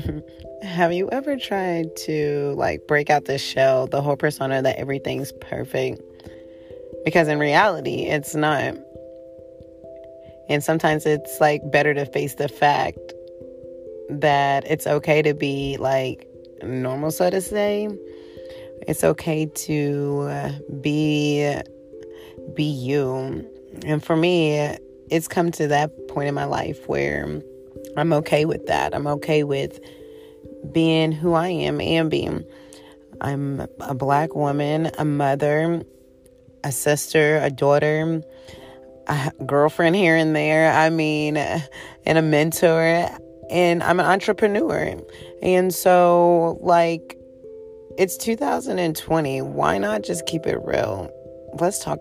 [0.62, 5.32] Have you ever tried to like break out the shell, the whole persona that everything's
[5.32, 6.00] perfect?
[7.04, 8.76] Because in reality, it's not.
[10.48, 12.98] And sometimes it's like better to face the fact
[14.08, 16.26] that it's okay to be like
[16.62, 17.88] normal, so to say.
[18.86, 21.56] It's okay to uh, be
[22.54, 23.48] be you.
[23.84, 24.76] And for me,
[25.10, 27.40] it's come to that point in my life where
[27.96, 28.94] I'm okay with that.
[28.94, 29.80] I'm okay with
[30.72, 32.44] being who I am and being.
[33.20, 35.82] I'm a black woman, a mother,
[36.64, 38.22] a sister, a daughter,
[39.06, 40.72] a girlfriend here and there.
[40.72, 41.68] I mean, and
[42.06, 43.08] a mentor.
[43.50, 44.98] And I'm an entrepreneur.
[45.42, 47.18] And so, like,
[47.98, 49.42] it's 2020.
[49.42, 51.10] Why not just keep it real?
[51.60, 51.98] Let's talk.